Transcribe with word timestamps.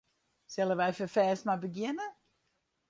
Sille 0.53 0.75
wy 0.79 0.89
ferfêst 0.97 1.45
mar 1.47 1.59
begjinne? 1.61 2.07